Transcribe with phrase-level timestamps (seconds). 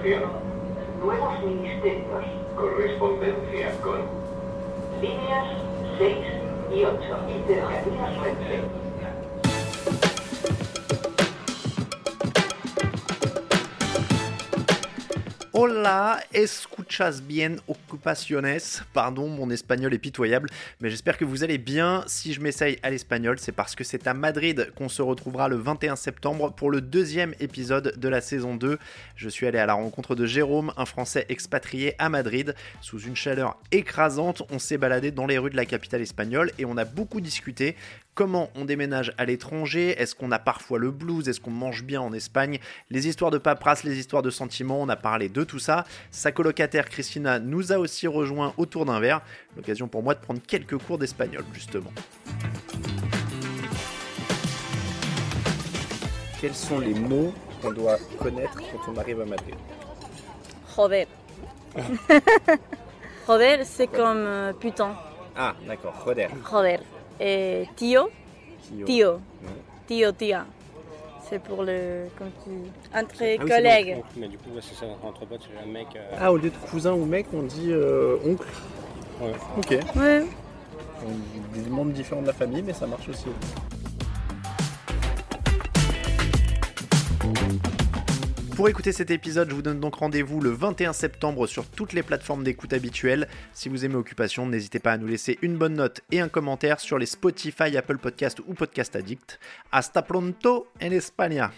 [0.00, 2.24] Nuevos ministerios.
[2.54, 4.02] Correspondencia con.
[5.00, 5.46] Líneas
[5.98, 6.16] 6
[6.72, 6.98] y 8.
[7.28, 8.87] Interrogativas Renfe.
[15.60, 18.84] Hola, escuchas bien ocupaciones.
[18.92, 20.48] Pardon, mon espagnol est pitoyable,
[20.80, 22.04] mais j'espère que vous allez bien.
[22.06, 25.56] Si je m'essaye à l'espagnol, c'est parce que c'est à Madrid qu'on se retrouvera le
[25.56, 28.78] 21 septembre pour le deuxième épisode de la saison 2.
[29.16, 32.54] Je suis allé à la rencontre de Jérôme, un Français expatrié à Madrid.
[32.80, 36.66] Sous une chaleur écrasante, on s'est baladé dans les rues de la capitale espagnole et
[36.66, 37.74] on a beaucoup discuté
[38.18, 42.00] comment on déménage à l'étranger, est-ce qu'on a parfois le blues, est-ce qu'on mange bien
[42.00, 42.58] en Espagne,
[42.90, 45.84] les histoires de paperasse, les histoires de sentiments, on a parlé de tout ça.
[46.10, 49.20] Sa colocataire Christina nous a aussi rejoint autour d'un verre,
[49.56, 51.92] l'occasion pour moi de prendre quelques cours d'espagnol justement.
[56.40, 59.54] Quels sont les mots qu'on doit connaître quand on arrive à Madrid?
[60.74, 61.06] Joder.
[63.28, 64.96] Joder, c'est comme euh, putain.
[65.36, 66.26] Ah, d'accord, joder.
[66.50, 66.78] Joder.
[67.20, 68.08] Et tio,
[68.86, 69.20] tio.
[69.86, 70.46] Tio, tia.
[71.28, 72.06] C'est pour le.
[72.16, 72.50] Comme tu.
[72.96, 73.94] Entre Ah oui, collègues.
[73.98, 75.88] Oncle, mais du coup, c'est ça, entre potes, c'est un mec.
[75.96, 78.46] euh, Ah, au lieu de cousin ou mec, on dit euh, oncle
[79.20, 79.32] Ouais.
[79.58, 79.70] Ok.
[79.96, 80.24] Ouais.
[81.04, 81.10] On
[81.54, 83.26] dit des membres différents de la famille, mais ça marche aussi.
[88.58, 92.02] Pour écouter cet épisode, je vous donne donc rendez-vous le 21 septembre sur toutes les
[92.02, 93.28] plateformes d'écoute habituelles.
[93.52, 96.80] Si vous aimez Occupation, n'hésitez pas à nous laisser une bonne note et un commentaire
[96.80, 99.38] sur les Spotify, Apple Podcast ou Podcast Addict.
[99.70, 101.52] Hasta pronto en España!